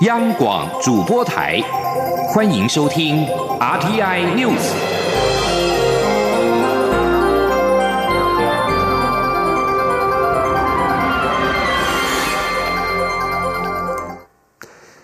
[0.00, 1.60] 央广主播台，
[2.28, 3.24] 欢迎收听
[3.60, 4.58] RTI News。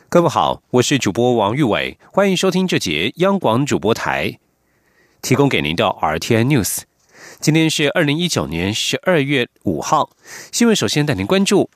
[0.08, 4.38] 各位好，我是主播王玉伟，欢迎收听这节央广主播台，
[5.22, 6.80] 提供给您的 RTI News。
[7.40, 10.10] 今天是二零一九年十二月五号，
[10.50, 11.70] 新闻首先带您关注。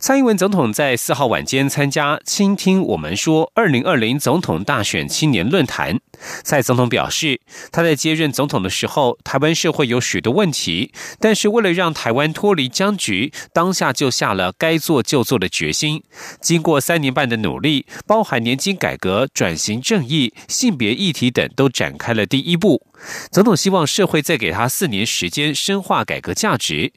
[0.00, 5.98] 蔡英文总统在四号晚间参加“倾听我们说”二零二零总统大选青年论坛。
[6.44, 7.40] 蔡总统表示，
[7.72, 16.04] 他在接任总统的时候，台湾社会有许多问题，但是为了让台湾脱离僵局，当下就下了该做就做的决心。
[16.40, 22.86] 经过三年半的努力，包含年金改革、转型正义、性别议题等，都展开了第一步。
[23.32, 26.92] 总统希望社会再给他四年时间，深化改革价值。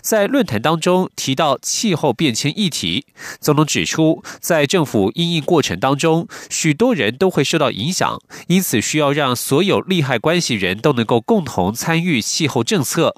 [0.00, 3.06] 在论坛当中提到气候变迁议题，
[3.40, 13.14] 总统指出，在政府应应过程当中，许多人都会受到影响，因此需要让所有利害关系人都能够共同参与气候政策。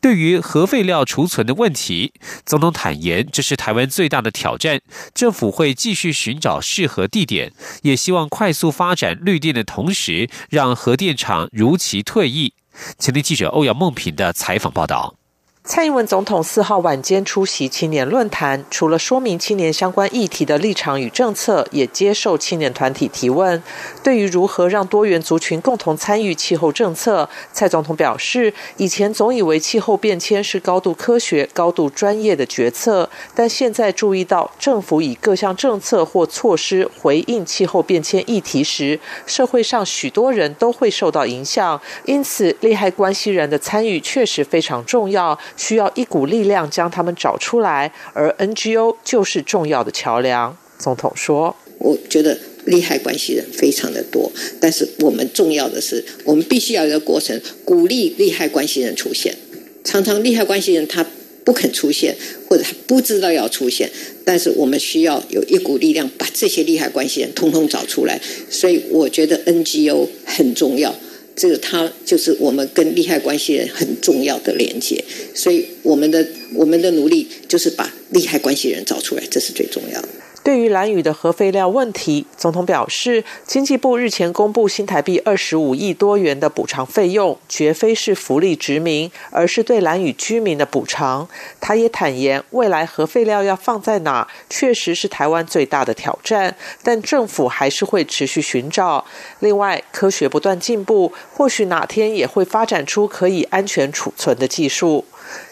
[0.00, 2.12] 对于核废料储存的问题，
[2.44, 4.80] 总统坦言，这是台湾最大的挑战，
[5.14, 12.54] 政府会继续寻找适合地点，也希望快速发展绿电的同时，让核电厂如期退役。
[12.98, 15.21] 前天记者欧阳梦平的采访报道。
[15.64, 23.62] 蔡英文总统四号晚间出席青年论坛，除了说明青年相关议题的立场与政策，也接受青年团体提问。
[24.02, 45.38] 对于如何让多元族群共同参与气候政策，蔡总统表示，以前总以为气候变迁是高度科学、高度专业的决策，但现在注意到政府以各项政策或措施回应气候变迁议题时，社会上许多人都会受到影响，因此利害关系人的参与确实非常重要。
[45.56, 50.56] 需要一股力量将他们找出来，而 NGO 就是重要的桥梁。
[50.78, 59.36] 总统说：“我觉得利害关系人非常的多，但是我们重要的是，我们必须要一个过程，鼓励利害关系人出现。
[59.84, 61.06] 常常利害关系人他
[61.44, 62.16] 不肯出现，
[62.48, 63.88] 或者他不知道要出现，
[64.24, 68.20] 但是我们需要有一股力量把这些利害关系人通通找出来。
[68.50, 70.92] 所以我觉得 NGO 很重要。”
[71.34, 75.02] 这个他就是我们跟利害关系人很重要的连接，
[75.34, 80.08] 所以我们的我们的努力就是把利害关系人找出来，这是最重要的。
[80.44, 91.28] 对于蓝宇的核废料问题，总统表示，经济部日前公布新台币二十五亿多元的补偿费用，绝非是福利殖民，而是对蓝宇居民的补偿。
[91.60, 99.04] 他也坦言，未来核废料要放在哪，确实是台湾最大的挑战，但政府还是会持续寻找。
[99.38, 105.04] 另外，科学不断进步，或许哪天也会发展出可以安全储存的技术。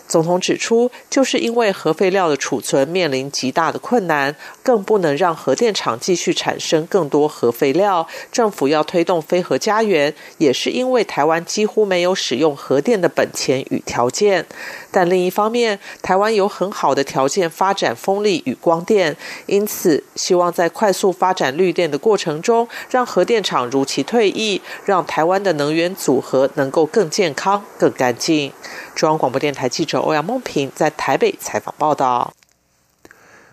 [0.08, 8.04] 总统指出，就是因为核废料的储存面临极大的困难，更不能让核电厂继续产生更多核废料。
[8.32, 14.44] 政府要推动非核家园，也是因为台湾几乎没有使用核电的本钱与条件。
[14.91, 19.16] 但另一方面，台湾有很好的条件发展风力与光电，
[19.47, 28.53] 因此希望在快速发展绿电的过程中，让核电厂如期退役，让台湾的能源组合能够更健康、更干净。
[29.00, 32.34] 中央广播电台记者欧阳梦平在台北采访报道。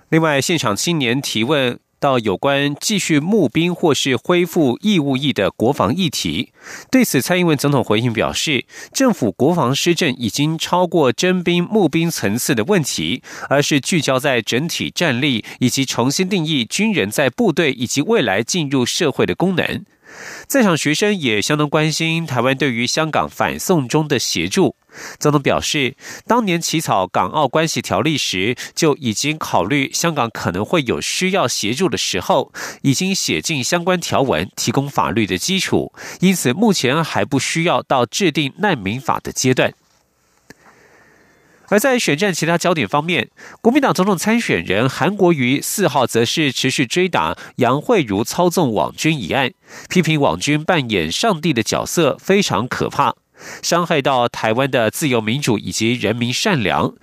[0.09, 1.79] 另外，现场青年提问。
[1.99, 6.51] 到有关继续募兵或是恢复义务役的国防议题，
[6.91, 19.83] 对此，蔡英文总统回应表示，政府国防施政已经超过征兵募兵层次的问题，而是聚焦在整体战力以及重新定义军人在部队以及未来进入社会的功能。
[20.47, 24.75] 在场学生也相当关心台湾对于香港反送中的协助。
[25.19, 25.95] 总统表示，
[26.25, 32.51] 当年起草《港澳关系条例》时，就已经考虑香港可能会有需要协助的时候，
[32.81, 35.94] 已经写进相关条文，提供法律的基础。
[36.19, 39.74] 因此，目前还不需要到制定难民法的阶段。
[41.69, 43.29] 而在选战其他焦点方面，
[43.61, 49.51] 国民党总统参选人韩国瑜四号则是持续追打杨惠如操纵网军一案，
[49.89, 53.15] 批评网军扮演上帝的角色非常可怕。
[53.62, 56.94] 伤害到台湾的自由民主以及人民善良。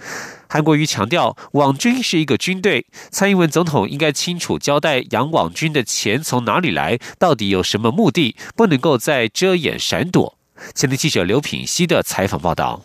[0.48, 10.36] 韩国瑜强调，网军是一个军队，蔡英文总统应该清楚交代杨网军的钱从哪里来，到底有什么目的，不能够再遮掩闪躲。
[10.74, 12.82] 前天记者刘品熙的采访报道。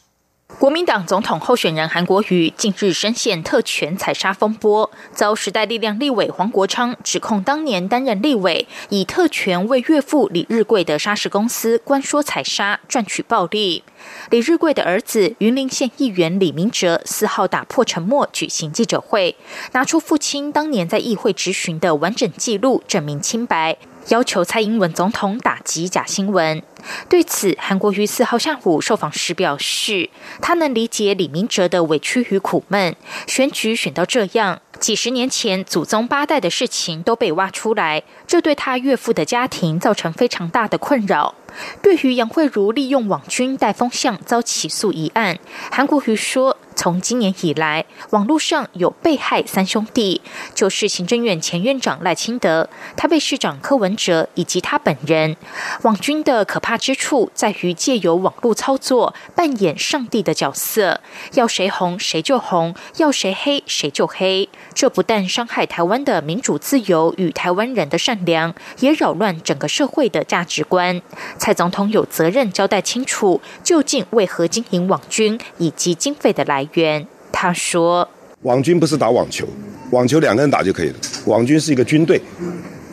[0.57, 13.83] 国民党总统候选人韩国瑜近日深陷特权采砂风波，遭时代力量立委黄国昌指控，当年担任立委以特权为岳父李日贵的砂石公司官说采砂赚取暴利。
[14.31, 19.37] 李日贵的儿子云林县议员李明哲四号打破沉默举行记者会，
[19.71, 23.77] 拿出父亲当年在议会质询的完整记录证明清白。
[24.09, 26.61] 要求蔡英文总统打击假新闻。
[27.07, 30.09] 对此，韩国瑜四号下午受访时表示，
[30.41, 32.95] 他能理解李明哲的委屈与苦闷。
[33.27, 41.35] 选举选到这样，几十年前祖宗八代的事情都被挖出来，这对他岳父的家庭造成非常大的困扰。
[41.81, 45.37] 对于杨慧如利用网军带风向遭起诉一案，
[45.71, 46.57] 韩国瑜说。
[46.75, 50.21] 从今年以来，网络上有被害三兄弟，
[50.55, 55.35] 就是行政院前院长赖清德、他被市长柯文哲以及他本人。
[55.81, 61.01] 网军的可怕之处在于借由网络操作，扮演上帝的角色，
[61.33, 64.47] 要谁红谁就红，要谁黑谁就黑。
[64.79, 71.01] 这不但伤害台湾的民主自由与台湾人的善良，也扰乱整个社会的价值观。
[71.37, 76.65] 蔡总统有责任交代清楚，究竟为何经营网军以及经费的来。
[76.75, 78.07] 源他说
[78.43, 79.45] ：“网军不是打网球，
[79.91, 80.95] 网球两个人打就可以了。
[81.25, 82.21] 网军是一个军队，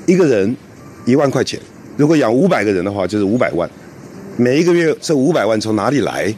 [0.07, 0.57] 一个人
[1.05, 1.61] 一万块钱，
[1.97, 3.71] 如果养五百个人的话，就是五百万。
[4.37, 6.35] 每一个月这五百万从哪里来？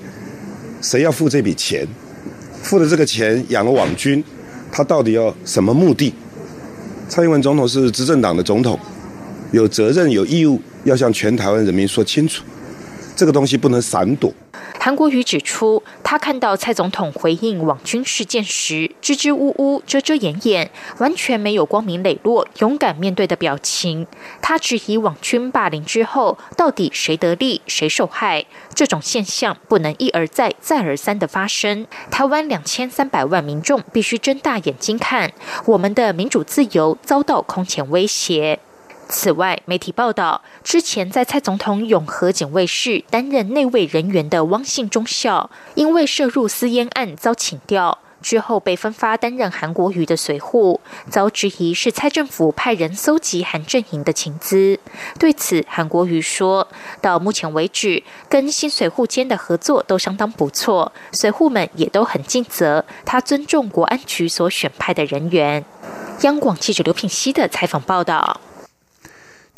[0.82, 1.88] 谁要付这笔钱？
[2.62, 4.22] 付的这个钱养了网军，
[4.70, 6.12] 他到底要什么目的？
[7.08, 8.78] 蔡英文总统是执政党的总统，
[9.50, 12.44] 有责任有义务要向全台湾人民说清楚，
[13.18, 14.32] 这个东西不能闪躲。”
[14.80, 24.06] 韩国瑜指出，他看到蔡总统回应网军事件时，支支吾吾、遮遮掩掩，完全没有光明磊落、勇敢面对的表情。
[24.40, 28.46] 他质疑网军霸凌之后，到底谁得利、谁受害？
[28.72, 31.86] 这种现象不能一而再、再而三的发生。
[32.10, 35.32] 台湾两千三百万民众必须睁大眼睛看，
[35.66, 38.60] 我们的民主自由遭到空前威胁。
[39.08, 54.78] 此外，媒体报道，之前在蔡总统永和警卫室担任内卫人员的汪姓中校，因为涉入私烟案遭请调，之后被分发担任韩国瑜的随护，遭质疑是蔡政府派人搜集韩阵营的情资。
[55.18, 56.68] 对此，韩国瑜说
[57.00, 65.64] 到目前为止，跟新随护间的合作都相当不错，随护们也都很尽责，他尊重国安局所选派的人员。
[66.20, 68.40] 央广记者刘品熙的采访报道。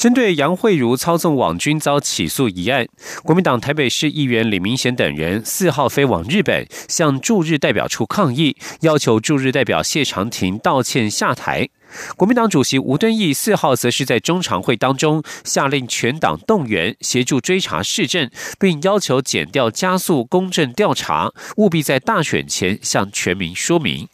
[0.00, 2.88] 针对杨慧如操纵网军遭起诉一案，
[3.22, 11.68] 国民党台北市议员李明贤等人四号飞往日本，向驻日代表处抗议，要求驻日代表谢长廷道歉下台。
[12.16, 24.08] 国民党主席吴敦义四号则是在中常会当中下令全党动员协助追查市政，并要求减掉加速公正调查，务必在大选前向全民说明。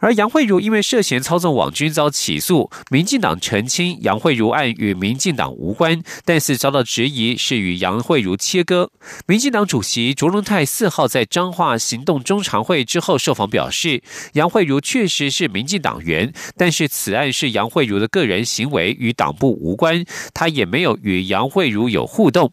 [0.00, 8.90] 而杨慧如因为涉嫌操纵网军遭起诉，民进党澄清杨慧如案与民进党无关，但是遭到质疑是与杨慧如切割。
[9.26, 14.02] 民进党主席卓荣泰四号在彰化行动中常会之后受访表示，
[14.34, 22.52] 杨慧如确实是民进党员，但是此案是杨慧如的个人行为，与党部无关，他也没有与杨慧如有互动。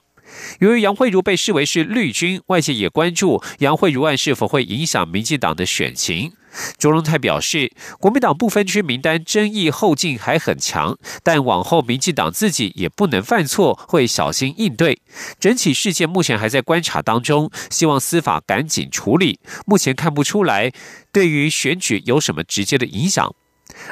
[0.60, 6.32] 由于杨慧如被视为是绿军，外界也关注杨慧如案是否会影响民进党的选情。
[6.78, 15.02] 卓荣泰表示，国民党不分区名单争议后劲还很强，但往后民进党自己也不能犯错，会小心应对。
[15.40, 19.40] 整起事件目前还在观察当中，希望司法赶紧处理。
[19.66, 20.72] 目前看不出来
[21.12, 23.34] 对于选举有什么直接的影响。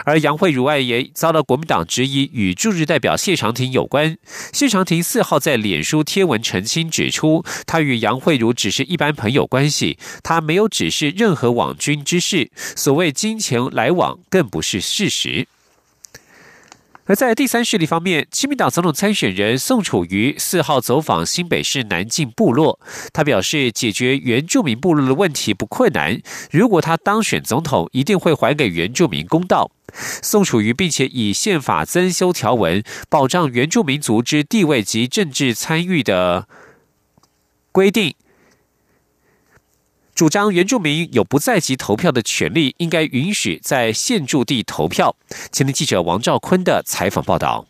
[0.05, 4.17] 而杨慧如案也遭到国民党质疑与驻日代表谢长廷有关。
[4.51, 15.47] 谢长廷四号在脸书贴文澄清，指出他与杨慧如只是一般朋友关系，他没有指示任何网军之事，所谓金钱来往更不是事实。
[17.05, 22.79] 而在第三势力方面，亲民党总统参选人宋楚瑜四号走访新北市南靖部落，
[23.11, 29.69] 他表示解决原住民部落的问题不困难，如果他当选总统，一定会还给原住民公道。
[30.21, 36.47] 宋楚瑜并且以宪法增修条文保障原住民族之地位及政治参与的
[37.73, 38.15] 规定。
[40.15, 45.15] 主张原住民有不在籍投票的权利，应该允许在现住地投票。
[45.51, 47.65] 前天记者王兆坤的采访报道。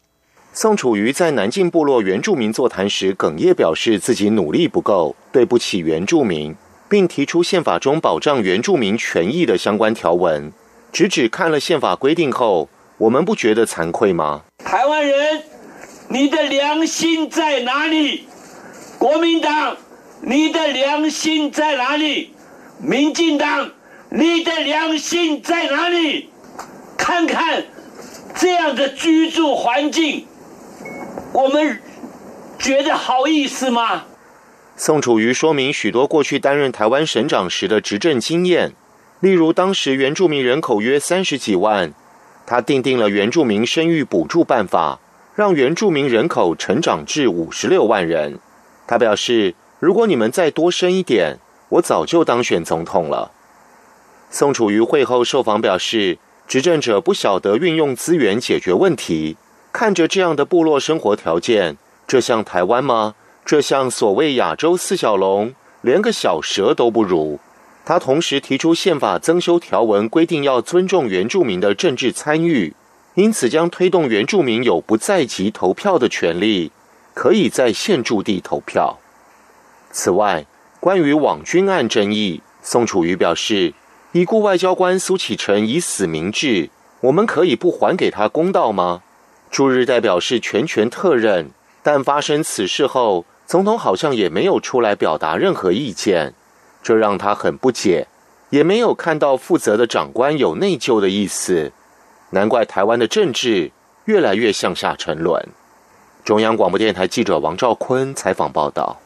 [0.51, 6.53] 宋楚瑜在南靖部落原住民座谈时哽咽，表示自己努力不够，对不起原住民，
[6.89, 10.51] 并提出宪法中保障原住民权益的相关条文。
[10.91, 14.41] 直指看了宪法规定后，我们不觉得惭愧吗？
[14.65, 15.43] 台湾人，
[16.09, 18.25] 你的良心在哪里？
[18.99, 19.77] 国民党，
[20.21, 22.32] 你的良心在哪里？
[22.85, 23.71] 民进党，
[24.09, 26.29] 你的良心在哪里？
[26.97, 27.63] 看看
[28.35, 30.27] 这样的居住环境，
[31.31, 31.79] 我们
[32.59, 34.03] 觉得好意思吗？
[34.75, 38.73] 宋楚瑜说明许多过去担任台湾省长时的执政经验，
[39.21, 41.93] 例如当时原住民人口约三十几万，
[42.45, 44.99] 他订定了原住民生育补助办法，
[45.35, 48.39] 让原住民人口成长至五十六万人。
[48.85, 51.37] 他表示，如果你们再多生一点，
[51.73, 53.31] 我早就当选总统了。
[54.29, 59.37] 宋楚瑜会后受访表示，执政者不晓得运用资源解决问题，
[59.71, 61.77] 看着这样的部落生活条件，
[62.07, 63.15] 这像台湾吗？
[63.45, 67.39] 这像所谓亚洲四小龙，连个小蛇都不如。
[67.85, 72.73] 他同时提出宪法增修条文，规定要尊重原住民的政治参与，
[73.15, 76.71] 因此将推动原住民有不在籍投票的权利，
[77.13, 78.99] 可以在现住地投票。
[79.91, 80.45] 此外，
[80.83, 83.73] 关于网军案争议，宋楚瑜表示，
[84.11, 89.01] 已故外交官苏启成以死明志，我们可以不还给他公道吗？
[89.49, 93.23] 驻日代表是全权特任，但发生此事后。
[93.45, 96.33] 总统好像也没有出来表达任何意见，
[96.81, 98.07] 这让他很不解，
[98.49, 101.71] 也没有看到负责的长官有内疚的意思，
[102.31, 103.71] 难怪台湾的政治
[104.03, 105.47] 越来越向下沉沦。
[106.25, 108.99] 中央广播电台记者王兆坤采访报道。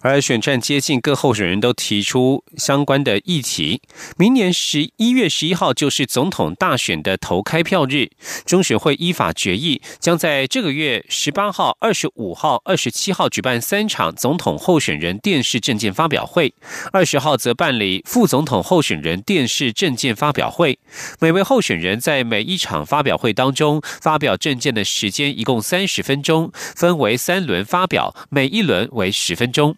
[0.00, 3.82] 而选战接近，各候选人都提出相关的议题。
[4.16, 8.10] 明年十一月十一号就是总统大选的投开票日，
[8.46, 16.54] 中选会依法决议，将在这个月十八号、二十五号、二十七号举办三场总统候选人电视证件发表会，
[16.92, 20.78] 二十号则办理副总统候选人电视证件发表会。
[21.20, 29.76] 每位候选人在每一场发表会当中发表证件的时间一共三十分钟，分为三轮发表，每一轮为十分钟。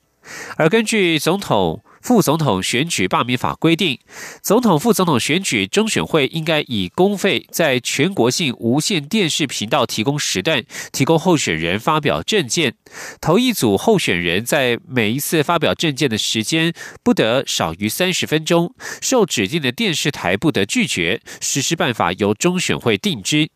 [0.56, 3.98] 而根据总统、副总统选举罢免法规定，
[4.42, 12.74] 总统、副总统选举中选会应该以公费在全国性无线电视频道提供时段，提供候选人发表证件。
[13.20, 16.72] 头一组候选人在每一次发表证件的时间
[17.02, 21.20] 不得少于三十分钟，受指定的电视台不得拒绝。
[21.40, 23.50] 实施办法由中选会定之。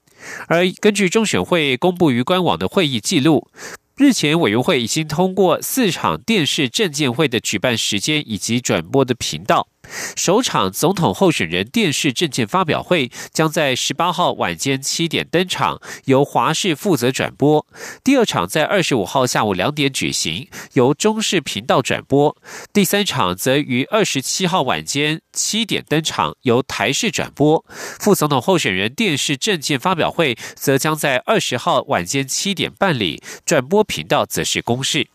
[0.48, 3.48] 而根据中选会公布于官网的会议记录。
[3.96, 9.68] 日前，委员会已经通过四场电视证监会的举办时间以及转播的频道。
[10.16, 17.66] 首场总统候选人电视政见发表会将在十八号晚间七点登场，由华视负责转播；
[18.02, 22.36] 第二场在二十五号下午两点举行，由中视频道转播；
[22.72, 27.64] 第三场则于二十七号晚间七点登场，由台视转播。
[27.68, 35.08] 副总统候选人电视政见发表会则将在二十号晚间七点办理，转播频道则是公视。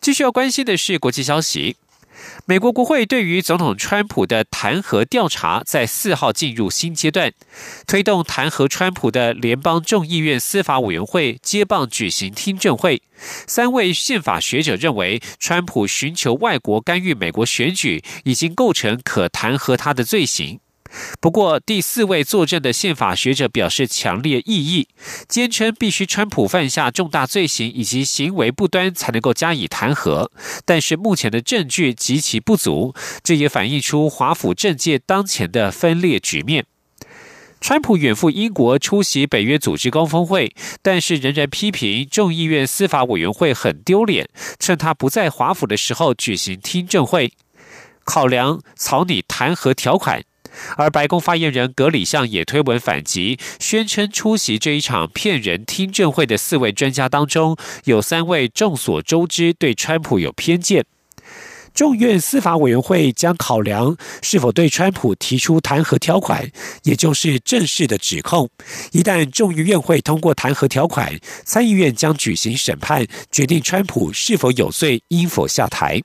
[0.00, 1.76] 继续要关心的是国际消息。
[2.46, 7.32] 美国国会对于总统川普的弹劾调查在四号进入新阶段，
[7.86, 13.02] 推动弹劾川普的联邦众议院司法委员会接棒举行听证会。
[13.46, 20.60] 三位宪法学者认为，川普寻求外国干预美国选举，已经构成可弹劾他的罪行。
[21.20, 24.88] 不过，第四位作证的宪法学者表示强烈异议，
[25.28, 30.30] 坚称必须川普犯下重大罪行以及行为不端才能够加以弹劾。
[30.64, 36.64] 但是目前的证据极其不足，这也反映出华府政界当前的分裂局面。
[37.60, 44.28] 川普远赴英国出席北约组织高峰会，但是仍然批评众议院司法委员会很丢脸，
[44.60, 47.32] 趁他不在华府的时候举行听证会，
[48.04, 50.22] 考量草拟弹劾条款。
[50.76, 60.84] 而白宫发言人格里向也推文反击，宣称出席这一场骗人听证会的四位专家当中，有三位众所周知对川普有偏见。
[61.74, 66.50] 众院司法委员会将考量是否对川普提出弹劾条款，
[66.82, 68.50] 也就是正式的指控。
[68.90, 76.02] 一旦众议院会通过弹劾条款，参议院将举行审判，决定川普是否有罪，应否下台。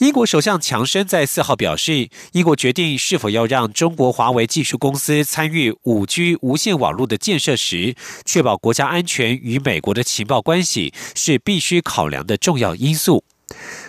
[0.00, 13.24] 英国首相强生在四号表示，英国决定是否要让中国华为技术公司参与五 G 无线网络的建设时，确保国家安全与美国的情报关系是必须考量的重要因素。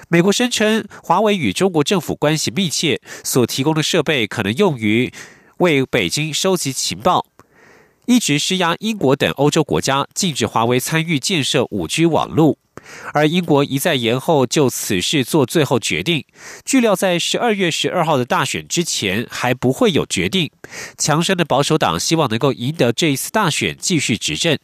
[0.10, 5.14] 美国声称，华为与中国政府关系密切，所提供的设备可能用于
[5.60, 7.26] 为北京收集情报，
[8.06, 12.58] 一直施压英国等欧洲国家禁止华为参与建设五 G 网络。
[13.14, 16.26] 而英国一再延后就此事做最后决定，
[16.66, 20.52] 据料在十二月十二号的大选之前还不会有决定。
[20.98, 24.58] 强生的保守党希望能够赢得这一次大选，继续执政。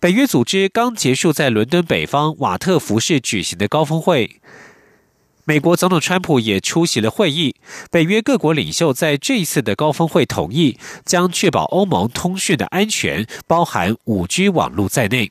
[0.00, 4.40] 北约组织刚结束在伦敦北方瓦特福市举行的高峰会，
[5.44, 7.54] 美国总统川普也出席了会议。
[7.90, 15.30] 北约各国领袖在这一次的高峰会同意，将确保欧盟通讯的安全，包含五 G 网络在内。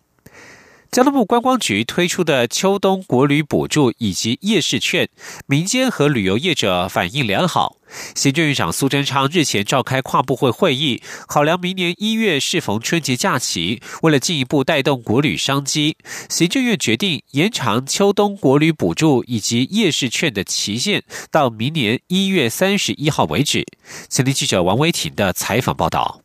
[0.91, 5.07] 交通部观光局推出的秋冬国旅补助以及夜市券，
[5.47, 7.77] 民间和旅游业者反应良好。
[8.13, 15.95] 行政院长苏贞昌日前召开跨部会会议，考量明年一月适逢春节假期，为了进一步带动国旅商机，
[16.27, 23.65] 行政院决定延长秋冬国旅补助以及夜市券的期限到明年一月三十一号为止。
[24.09, 26.19] 前听记者王维婷的采访报道。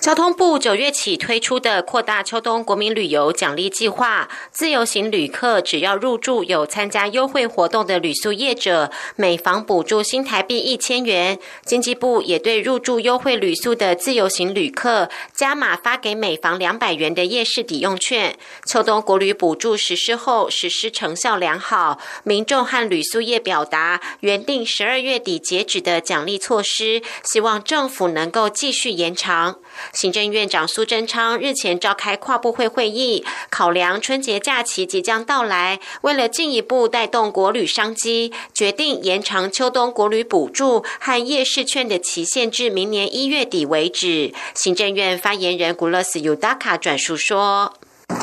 [0.00, 11.38] 交通部九月起推出的扩大秋冬国民旅游奖励计划，自由行旅客只要入住有参加优惠活动的旅宿业者，每房补助新台币一千元。
[11.66, 18.38] 经济部也对入住优惠旅宿的自由行旅客，加码发给每房两百元的夜市抵用券。
[18.66, 29.56] 秋冬国旅补助实施后，实施成效良好，民众和旅宿业表达原定十二月底截止的奖励措施，希望政府能够继续延长。
[29.92, 44.32] 行政院长苏贞昌日前召开跨部会会议，考量春节假期即将到来，为了进一步带动国旅商机，决定延长秋冬国旅补助和夜市券的期限至明年一月底为止。
[44.54, 47.72] 行政院发言人古勒斯尤达卡转述说：“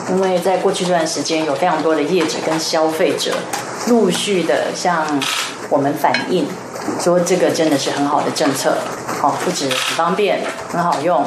[0.09, 3.35] 因为在过去这段时间，有非常多的业者跟消费者
[3.88, 5.21] 陆续的向
[5.69, 6.45] 我们反映。”
[7.00, 8.77] 说这个真的是很好的政策，
[9.22, 11.25] 好，不止很方便，很好用，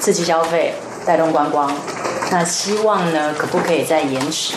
[0.00, 0.74] 刺激消费，
[1.04, 1.72] 带动观光。
[2.30, 4.54] 那希望呢，可不可以再延迟？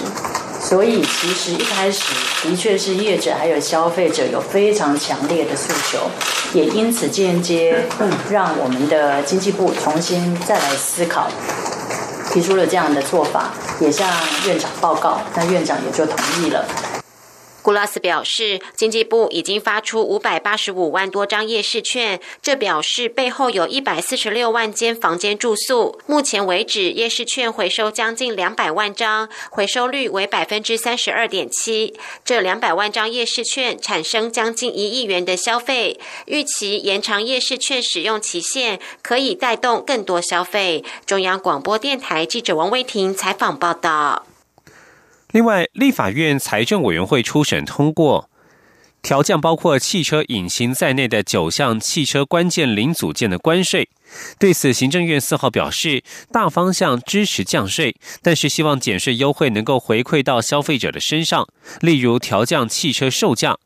[0.62, 2.03] 所以其实一开始
[2.43, 6.09] 的确是业者还有消费者有非常强烈的诉求，
[6.53, 7.86] 也因此间接
[8.30, 11.27] 让我们的经济部重新再来思考，
[12.32, 14.08] 提出了这样的做法，也向
[14.45, 16.65] 院长报告，那院长也就同意了。
[17.62, 26.00] 古拉斯表示，经济部已经发出五百八十五万多张夜市券，这表示背后有一百四十六万间房间住宿。
[26.06, 31.93] 目前为止，夜市券回收将近两百万张，回收率为百分之三十二点七。
[32.24, 40.84] 这两百万张夜市券产生将近一亿元的消费，预期延长夜市券使用期限，可以带动更多消费。
[41.06, 44.28] 中央广播电台记者王威婷采访报道。
[45.31, 48.31] 另外，立法院财政委员会初审通过
[49.03, 53.89] 调降包括汽车引擎在内的九项汽车关键零组件的关税。
[54.39, 61.47] 对此，行政院四号表示，大方向支持降税，但是希望减税优惠能够回馈到消费者的身上，
[61.79, 63.57] 例如调降汽车售价。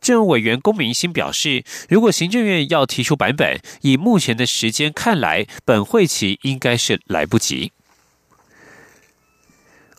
[0.00, 7.72] 政务委员龚明鑫表示，如果行政院要提出版本，以目前的时间看来，本会期应该是来不及。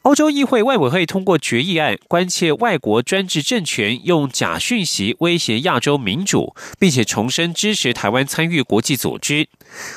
[0.09, 9.47] 欧洲议会外委会通过决议案，关切外国专制政权用假讯息威胁亚洲民主，并且重申支持台湾参与国际组织。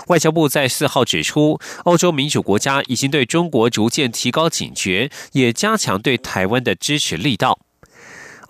[0.09, 7.59] 外交部在四号指出，欧洲民主国家已经对中国逐渐提高警觉，也加强对台湾的支持力道。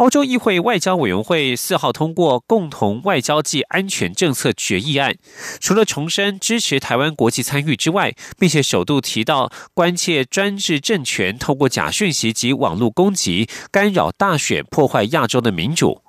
[0.02, 5.14] 欧洲议会外交委员会四号通过共同外交暨安全政策决议案，
[5.60, 16.02] 除了重申支持台湾国际参与之外，并且首度提到关切专制政权透过假讯息及网络攻击，干扰大选，破坏亚洲的民主。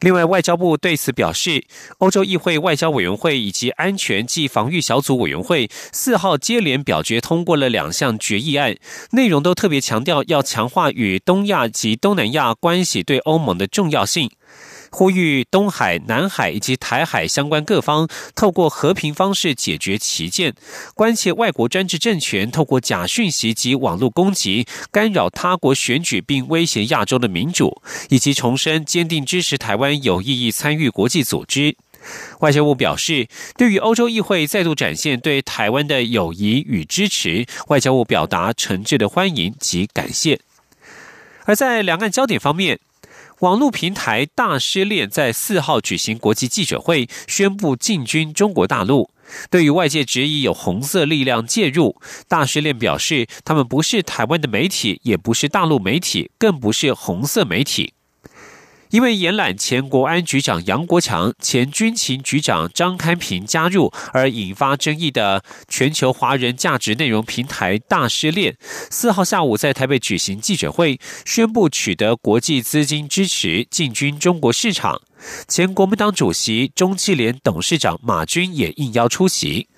[0.00, 1.64] 另外，外交部对此表示，
[1.98, 8.76] 欧洲议会外交委员会以及安全及防御小组委员会四号接连表决通过了两项决议案，
[9.12, 14.30] 内容都特别强调要强化与东亚及东南亚关系对欧盟的重要性。
[14.90, 20.54] 呼吁东海、南海以及台海相关各方透过和平方式解决旗舰，
[20.94, 31.76] 关切外国专制政权透过假讯息及网络攻击干扰他国选举，并威胁亚洲的民主，以及重申坚定支持台湾有意义参与国际组织。
[32.38, 40.38] 外交部表示，对于欧洲议会再度展现对台湾的友谊与支持，外交部表达诚挚的欢迎及感谢。
[41.46, 42.78] 而在两岸焦点方面，
[43.40, 49.10] 网络平台大失恋在四号举行国际记者会，宣布进军中国大陆。
[49.50, 57.92] 对于外界质疑有红色力量介入，大失恋表示，他们不是台湾的媒体，也不是大陆媒体，更不是红色媒体。
[58.90, 68.56] 因为延揽前国安局长杨国强、前军情局长张开平加入而引发争议的全球华人价值内容平台大失恋，
[68.90, 75.02] 四号下午在台北举行记者会，宣布取得国际资金支持进军中国市场。
[75.48, 79.68] 前国民党主席、中汽联董事长马军也应邀出席。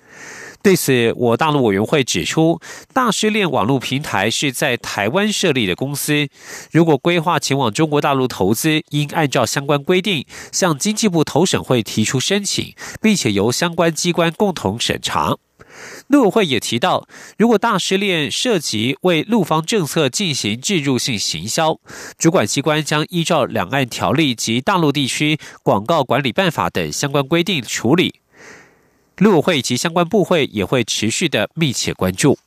[0.61, 2.59] 对此，我大陆委员会指出，
[2.93, 6.27] 大师链网络平台是在台湾设立的公司，
[6.71, 15.37] 如果规划前往中国大陆投资，应按照相关规定向经济部投审会提出申请，并且由相关机关共同审查。
[16.07, 21.79] 陆委会也提到，如果大师链涉及为陆方政策进行置入性行销，
[22.17, 28.18] 主管机关将依照两岸条例及大陆地区广告管理办法等相关规定处理。
[29.19, 32.39] 陆委会及相关部会也会持续的密切关注。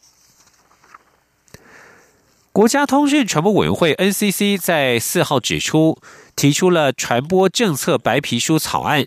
[2.50, 5.98] 国家通讯传播委员会 NCC 在四号指出，
[6.36, 9.06] 提出了传播政策白皮书草案。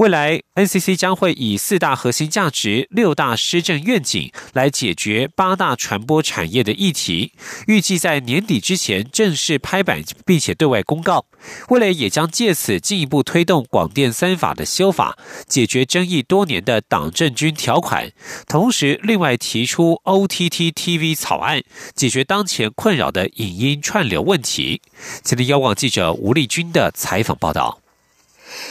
[0.00, 7.34] 未来，NCC 将会以四大核心价值、六大施政愿景来解决八大传播产业的议题，
[7.66, 11.26] 预计在年底之前正式拍板，并且对外公告。
[11.68, 18.10] 未来也将借此进一步推动广电三法的修法，解决争议多年的党政军条款。
[18.48, 21.62] 同时，另外提出 OTT TV 草案，
[21.94, 24.80] 解决当前困扰的影音串流问题。
[25.22, 27.79] 今天，央广记者吴丽君的采访报道。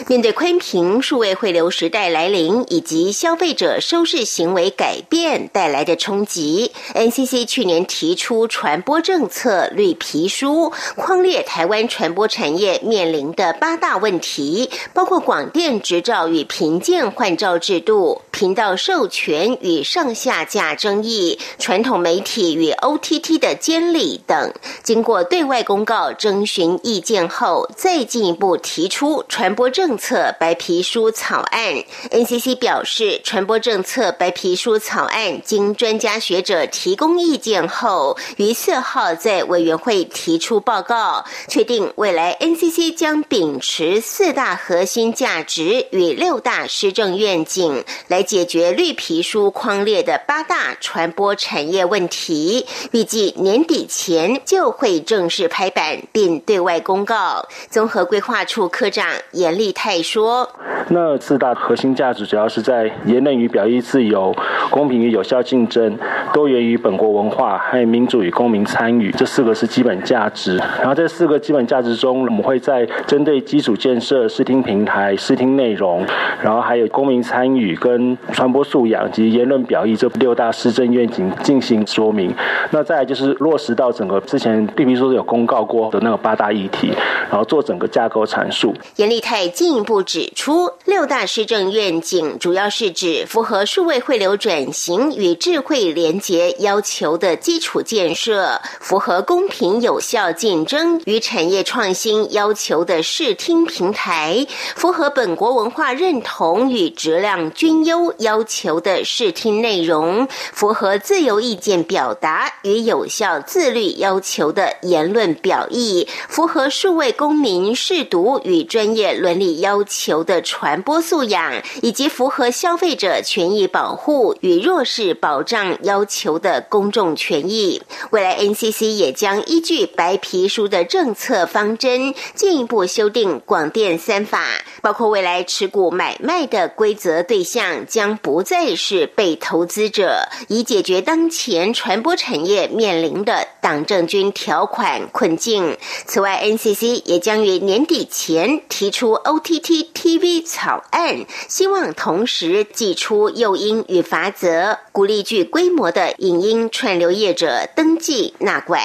[0.08, 24.54] 面对宽屏数位汇流时代来临，以及消费者收视行为改变带来的冲击，NCC 去年提出传播政策绿皮书，框列台湾传播产业面临的八大问题，包括广电执照与评鉴换照制度、频道授权与上下架争议、传统媒体与 OTT 的监理等。
[24.82, 29.69] 经过对外公告、征询意见后，再进一步提出传播。
[29.69, 57.48] 政策白皮书草案，NCC 表示，传播政策白皮书草案经专家学者提供意见后，于四号在委员会提出报告，确定未来 NCC 将秉持四大核心价值与六大施政愿景，来解决绿皮书框列的八大传播产业问题，预计年底前就会正式拍板并对外公告。
[57.72, 59.50] 综合规划处科长严。
[59.60, 60.48] 立泰说
[60.89, 64.34] ：“那四大核心价值主要是在言论与表意自由、
[64.70, 65.98] 公平与有效竞争、
[66.32, 70.56] 多元与本国文化，还有民主与公民参与，这四个是基本价值。
[70.78, 76.06] 然后这四个基本价值中，我们会在针对基础建设、视听平台、视听内容，
[76.44, 82.34] 然后还有公民参与跟传播素养及言论表意这六大施政愿景进行说明。
[82.71, 86.93] 那再就是落实到整个之前地皮书有公告过的那个八大议题，
[87.29, 89.49] 然后做整个架构阐述。”严立泰。
[89.49, 119.39] 进一步指出，六大施政愿景主要是指符合数位汇流转型与智慧连结要求的基础建设，符合公平有效竞争与产业创新要求的视听平台，符合本国文化认同与质量均优要求的视听内容，符合自由意见表达与有效自律要求的言论表意，符合数位公民视读与专业伦。
[119.39, 127.82] 理要求的传播素养，以及符合消费者权益保护与弱势保障要求的公众权益。
[128.10, 134.43] 未来 NCC 也将依据白皮书的政策方针，进一步修订广电三法，
[134.82, 145.75] 包括未来持股买卖的规则对象将不再是被投资者，以解决当前传播产业面临的党政军条款困境。
[146.06, 149.10] 此外，NCC 也将于年底前提出。
[149.10, 158.82] OTT TV 草案，希望同时寄出诱因与罚则，鼓励具规模的影音串流业者登记纳管。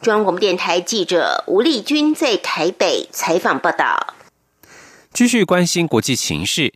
[0.00, 4.14] 中央广播电台记者吴丽君在台北采访报道。
[5.12, 6.72] 继续关心国际情势，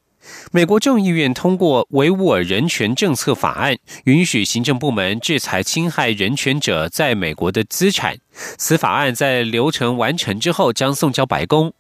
[0.55, 8.19] 美国众议院通过维吾尔人权政策法案，允许行政部门制裁侵害人权者在美国的资产。
[8.59, 11.73] 此法案在流程完成之后将送交白宫。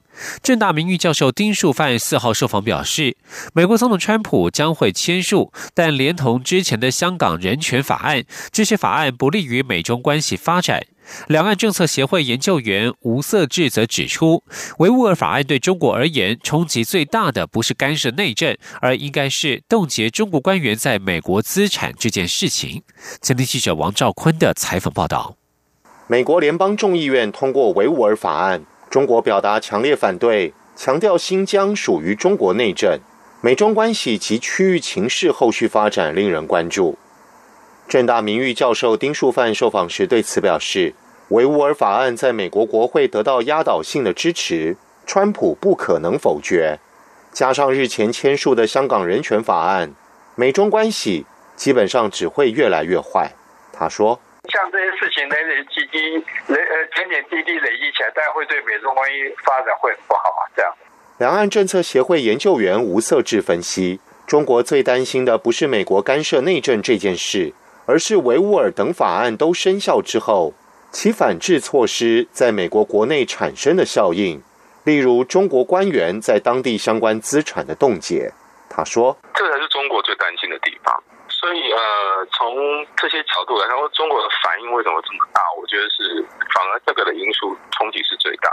[0.42, 3.14] 正大名誉教授丁树范四号受访表示，
[3.52, 10.87] 美国总统川普将会签署，但连同之前的香港人权法案，这些法案不利于美中关系发展。
[11.28, 14.42] 两岸政策协会研究员吴色志则指出，
[14.78, 22.82] 维吾尔法案对中国而言冲击最大的不是干涉内政，而应该是冻结中国官员在美国资产这件事情。
[23.20, 25.36] 前听记者王兆坤的采访报道。
[26.06, 28.64] 美国联邦众议院通过维吾尔法案。
[28.90, 32.98] 中国表达强烈反对，强调新疆属于中国内政，
[33.40, 36.98] 美中关系及区域情势后续发展令人关注。
[37.88, 40.95] 正大名誉教授丁树范受访时对此表示
[41.29, 46.79] ：“维吾尔法案在美国国会得到压倒性的支持，川普不可能否决。
[47.33, 49.95] 加上日前签署的香港人权法案，
[50.35, 53.33] 美中关系基本上只会越来越坏。”
[53.73, 54.21] 他说。
[54.49, 55.99] 像这些事情累累积积、
[56.49, 60.42] 累呃点点滴滴累积起来，当然会对美中关系发展会很不好啊。
[60.57, 60.75] 这样，
[61.18, 67.53] 两岸政策协会研究员吴色志分析，中国最担心的不是美国干涉内政这件事，
[67.87, 70.55] 而是维吾尔等法案都生效之后，
[70.90, 74.42] 其反制措施在美国国内产生的效应，
[74.85, 78.33] 例如中国官员在当地相关资产的冻结。
[78.68, 82.55] 他说：“这才是中国最担心的地方。”所以，呃，从
[82.97, 85.42] 这些角度来看，中国的反应为什么这么大？
[85.61, 88.49] 我觉得是反而这个的因素冲击是最大。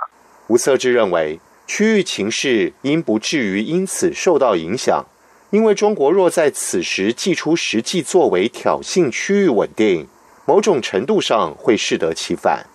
[0.47, 5.05] 吴色之认为，区域情势应不至于因此受到影响，
[5.51, 10.07] 因为中国若在此时祭出实际作为挑衅区域稳定，
[10.45, 12.65] 某种程度上会适得其反。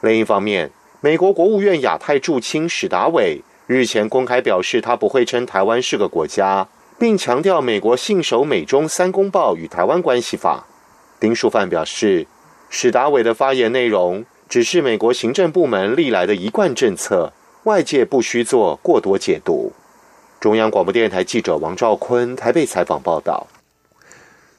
[0.00, 6.68] 另一方面，美国国务院亚太驻青史达伟日前公开表示，他不会称台湾是个国家。
[6.98, 10.66] 并强调美国信守美中三公报与台湾关系法。
[11.20, 12.26] 丁树范表示，
[12.68, 17.32] 史达伟的发言内容只是美国行政部门历来的一贯政策，
[17.62, 19.72] 外界不需做过多解读。
[20.40, 23.48] 中央广播电台记者王兆坤台北采访报道。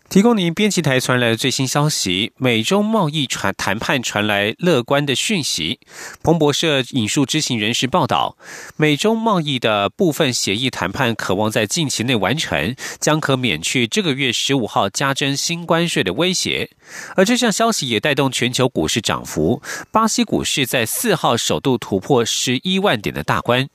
[0.10, 5.80] 提供您编辑台传来的最新消息：美中贸易传谈判传来乐观的讯息。
[6.24, 8.36] 彭博社引述知情人士报道，
[8.76, 16.72] 美中贸易的部分协议谈判渴望在近期内完成，将可免去这个月十五号加征新关税的威胁。
[17.16, 19.62] 而这项消息也带动全球股市涨幅，
[19.92, 23.70] 巴西股市在四号首度突破十一万点的大关。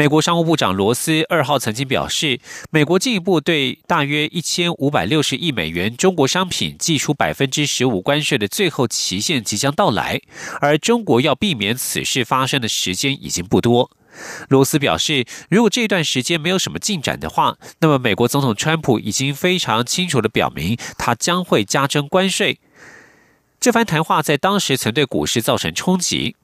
[0.00, 10.22] 美国商务部长罗斯二号曾经表示，美国进一步对大约一千五百六十亿美元中国商品寄出百分之十五关税的最后期限即将到来，
[10.62, 13.90] 而中国要避免此事发生的时间已经不多。
[14.48, 22.58] 罗斯表示，如果这段时间没有什么进展的话，那么美国总统川普已经非常清楚的表明，他将会加征关税。
[23.60, 26.36] 这番谈话在当时曾对股市造成冲击。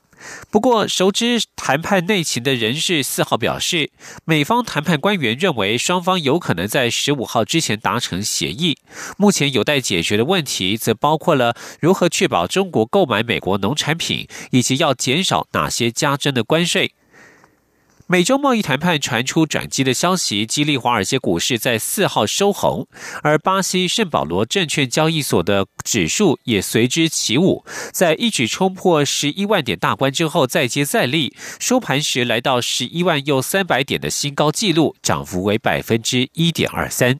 [0.50, 3.90] 不过，熟知谈判内情的人士四号表示，
[4.24, 8.78] 美方谈判官员认为双方有可能在十五号之前达成协议。
[9.16, 16.92] 目前有待解决的问题，则包括了如何确保中国购买美国农产品，以及要减少哪些加征的关税。
[18.08, 22.86] 美洲贸易谈判传出转机的消息，激励华尔街股市在四号收红，
[23.22, 37.18] 而巴西圣保罗证券交易所的指数也随之起舞，在一举冲破十一万点大关之后再接再厉，收盘时来到十一万又三百点的新高纪录，涨幅为百分之一点二三。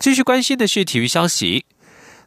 [0.00, 1.64] 继续关心的是体育消息。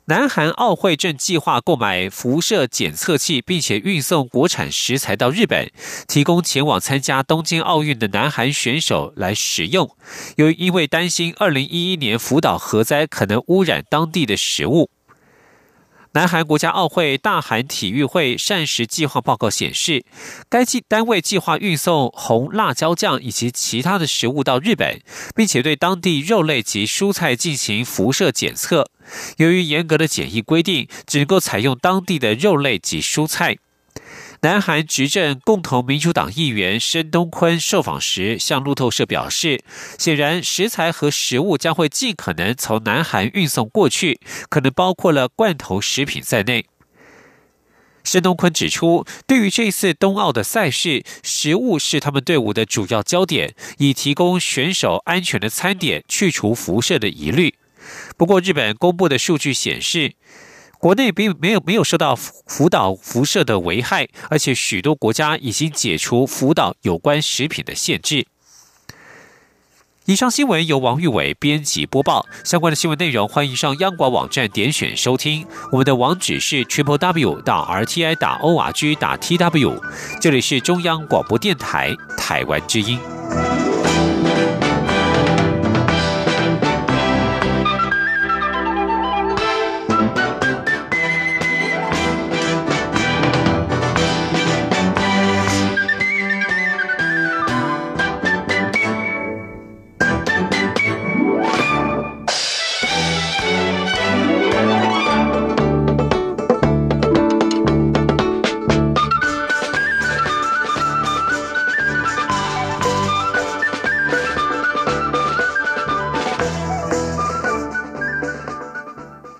[0.07, 5.71] 南韩奥会正计划购买辐射检测器，并且运送国产食材到日本，
[6.07, 9.89] 提供前往参加东京奥运的南韩选手来食用。
[10.35, 14.91] 由于因为担心二零一一年福岛核灾可能污染当地的食物。
[16.15, 20.05] 南韩国家奥会大韩体育会膳食计划报告显示，
[20.47, 25.01] 该计单位计划运送红辣椒酱以及其他的食物到日本，
[25.35, 28.89] 并且对当地肉类及蔬菜进行辐射检测。
[29.35, 33.57] 由于严格的检疫规定，只能够采用当地的肉类及蔬菜。
[34.41, 39.63] 南韩执政共同民主党议员申东坤受访时向路透社表示，
[39.97, 44.19] 显然食材和食物将会尽可能从南韩运送过去，
[44.49, 46.65] 可能包括了罐头食品在内。
[48.03, 57.55] 申东坤指出，对于这次冬奥的赛事，食物是他们队伍的主要焦点，以提供选手安全的餐点，去除辐射的疑虑。
[58.15, 60.13] 不过，日本公布的数据显示。
[60.79, 68.27] 国内并没有没有受到福岛辐射的危害，而且许多国家已经解除福岛有关食品的限制。
[70.07, 72.27] 以上新闻由王玉伟编辑播报。
[72.43, 75.47] 相关的新闻内容，欢迎上央广网站点选收听。
[75.71, 79.81] 我们的网址是 triple w 到 r t i 打 o r g 打 t w。
[80.21, 82.99] 这里是中央广播电台台湾之音。